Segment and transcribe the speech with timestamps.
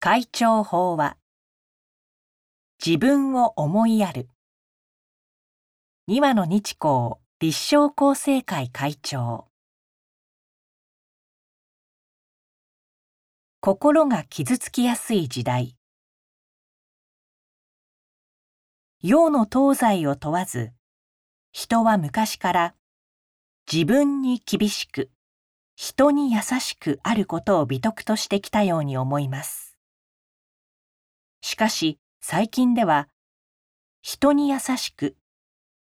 [0.00, 1.16] 会長法は
[2.84, 4.28] 自分を思いやる。
[6.06, 9.48] 二羽の日光立正厚生会会長。
[13.60, 15.76] 心が傷つきやすい時代。
[19.02, 20.70] 洋の東西を問わず
[21.50, 22.74] 人は昔から
[23.70, 25.10] 自分に厳しく
[25.74, 29.67] 人に優しくあることを美徳としてきたように思います。
[31.40, 33.08] しかし最近では
[34.02, 35.16] 人に優しく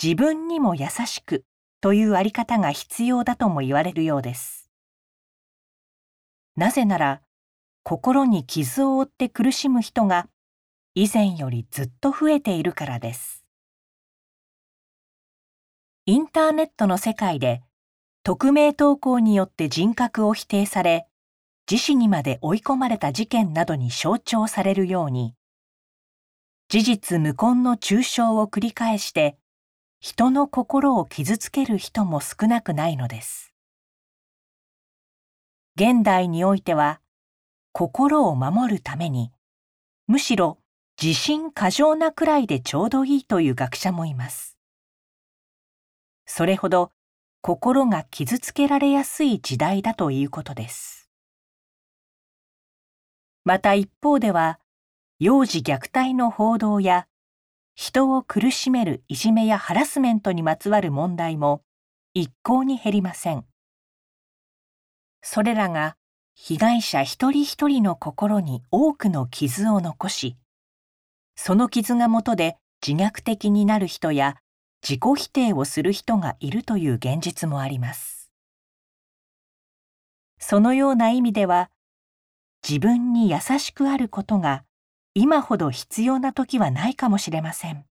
[0.00, 1.44] 自分にも優しく
[1.80, 4.70] というあり方が必要だとも言われるようです。
[6.56, 7.22] なぜなら
[7.84, 10.28] 心に傷を負って苦しむ人が
[10.94, 13.44] 以前よりずっと増えているからです。
[16.06, 17.62] インターネットの世界で
[18.24, 21.06] 匿名投稿によって人格を否定され、
[21.70, 25.34] 自死にまで追い込まれた事件などに象徴されるように、
[26.70, 29.38] 事実無根の抽象を繰り返して、
[30.00, 33.54] 人の心を傷つける人も少なくないのです。
[35.76, 37.00] 現代においては、
[37.72, 39.32] 心を守るために、
[40.06, 40.58] むしろ
[41.00, 44.58] 自信過剰なくらいでちょうどいいという学者もいます。
[46.26, 46.92] それほど
[47.40, 51.08] 心が傷つけられやすい時代だということです。
[53.44, 54.60] また一方では、
[55.20, 57.08] 幼児虐待の報道や、
[57.74, 61.64] 人を苦しめるいじめやハラスメントにまつわる問題も
[62.14, 63.44] 一向に減りません。
[65.20, 65.96] それらが
[66.34, 70.36] 被害者一人一人の心に多くの傷を残し、
[71.34, 74.36] その傷がもとで自虐的になる人や
[74.88, 78.30] 自己否定をする人がいるという現実もあります。
[80.38, 81.70] そのような意味では、
[82.62, 84.64] 自分に優しくあることが
[85.20, 87.84] 今ほど必要な時はないかもしれません。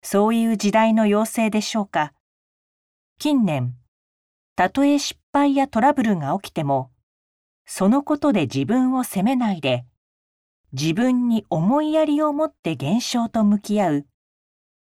[0.00, 2.14] そういう時代の要請でしょうか。
[3.18, 3.74] 近年、
[4.56, 6.90] たとえ失敗やトラブルが起きても、
[7.66, 9.84] そのことで自分を責めないで、
[10.72, 14.06] 自分に思いやりを持って現象と向き合う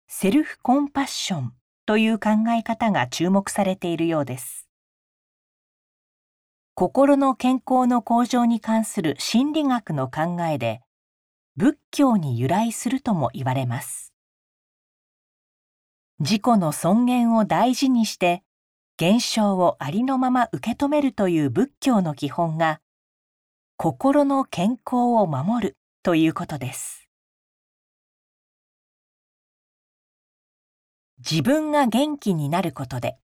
[0.08, 1.52] セルフコンパッション
[1.86, 4.65] という考え方が注目されているようです。
[6.78, 10.82] 心の健康の向上に関する心理学の考えで、
[11.56, 14.12] 仏教に由来するとも言われます。
[16.18, 18.42] 自己の尊厳を大事にして、
[19.00, 22.82] 現象をありのまま受け止めるという仏教の基本が、
[23.78, 27.08] 心の健康を守るということです。
[31.20, 33.16] 自分が元気になることで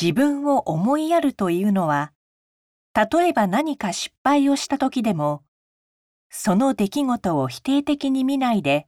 [0.00, 2.12] 自分を思いやるというのは
[2.94, 5.42] 例えば何か失敗をした時でも
[6.30, 8.86] その出来事を否定的に見ないで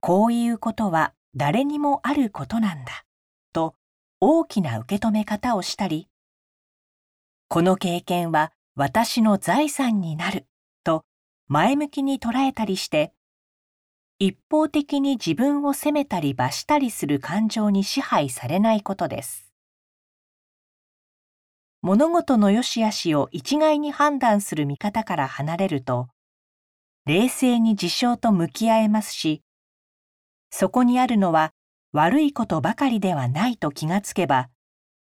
[0.00, 3.06] こういうことは誰にもあることなんだ
[3.54, 3.76] と
[4.20, 6.08] 大きな受け止め方をしたり
[7.48, 10.46] この経験は私の財産になる
[10.82, 11.04] と
[11.48, 13.14] 前向きに捉えたりして
[14.18, 19.43] 一方的に自分を責めたり罰したりする感情に支配されないことです。
[21.84, 26.08] 物事の良し悪しを一概に判断する見方から離れると、
[27.04, 29.42] 冷静に事象と向き合えますし、
[30.48, 31.52] そこにあるのは
[31.92, 34.48] 悪いことばかりではないと気がつけば、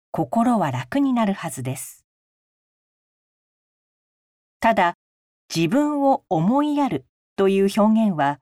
[0.09, 2.07] 心は楽になるはずです。
[4.59, 4.95] ただ、
[5.55, 7.05] 自分を思いやる
[7.35, 8.39] という表現は、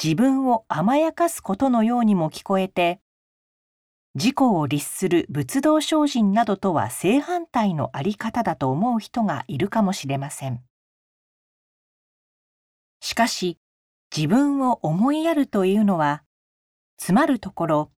[0.00, 3.00] 自分を甘やかすことのようにも聞こえて、
[4.14, 10.62] 自己を律する仏道精進などとは正反対のあり方だと思う人がいるかもしれません。
[13.00, 13.58] しかし、
[14.14, 16.22] 自分を思いやるというのは、
[16.98, 17.92] つまるところ、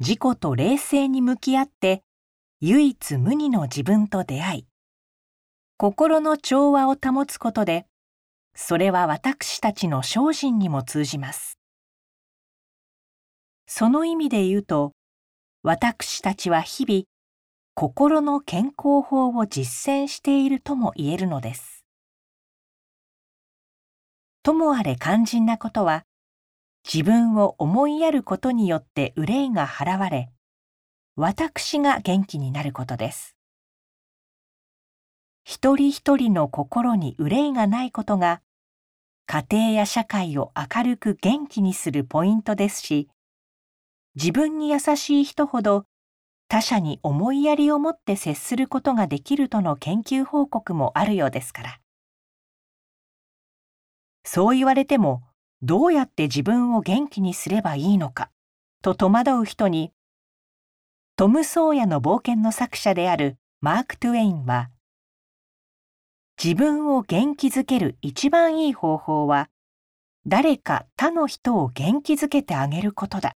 [0.00, 2.02] 自己と冷静に向き合って、
[2.60, 4.66] 唯一無二の自分と出会い、
[5.76, 7.86] 心の調和を保つことで、
[8.56, 11.58] それは私たちの精進にも通じます。
[13.66, 14.92] その意味で言うと、
[15.66, 17.04] 私たちは日々、
[17.72, 21.86] 心の健康法を実践しているとも言えるのです。
[24.42, 26.04] ともあれ肝心なことは、
[26.84, 30.28] 自分を思いやることによって憂いが払われ、
[31.16, 33.34] 私が元気になることです。
[35.44, 38.42] 一人一人の心に憂いがないことが
[39.24, 43.08] 家庭や社会を明るく元気にするポイントですし
[44.16, 45.86] 自分に優しい人ほど
[46.48, 51.80] 他者に思いやりを持って接することができるとの研究報告もあるようですから。
[54.24, 55.22] そう言われても
[55.62, 58.30] どうやって自分を元気にすればいいのか
[58.82, 59.92] と戸惑う人に
[61.16, 64.70] トム・ソーヤの冒険の作者であるマーク・トゥエインは
[66.42, 69.48] 自分を元気づける一番いい方法は
[70.26, 73.34] 誰か他の人を元気づけてあげることだ。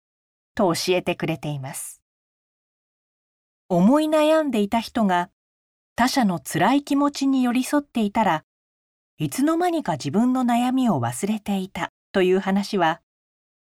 [0.56, 2.02] と教えてくれています
[3.68, 5.30] 思い悩んでいた人が
[5.94, 8.42] 他者の辛い気持ちに寄り添っていたら
[9.18, 13.00] いつの間にか自分の悩みを忘れていたという話は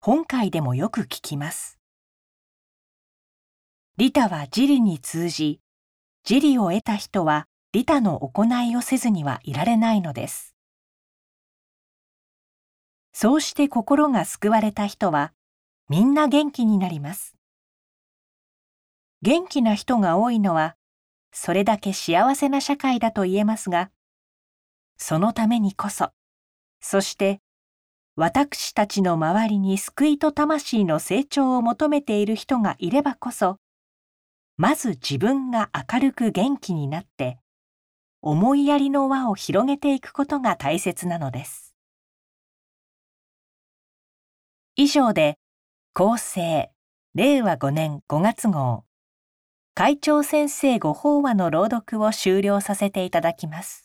[0.01, 1.79] 本会でもよく聞きます。
[3.97, 5.61] 利他は自利に通じ、
[6.29, 10.55] 自利を得た人は利他の行いをせずにはいられないのです。
[13.13, 15.31] そうして心が救われた人は
[15.87, 17.35] みんな元気になります。
[19.21, 20.75] 元気な人が多いのは
[21.31, 23.91] それだけ幸せな社会だと言えますが、
[24.97, 26.11] そのためにこそ、
[26.79, 27.41] そして
[28.15, 33.57] 私たちの周りに救いと魂の成長を求めている人がいればこそ、
[34.55, 37.37] まず自分が明るく元気になって、
[38.21, 41.75] 思いやりの輪を広げていくことが大切なのです。
[44.77, 45.37] 以上で、
[45.97, 46.71] 厚生、
[47.13, 48.83] 令和5年5月号、
[49.75, 53.84] 会長先生ご法話の朗読を終了させていただきます。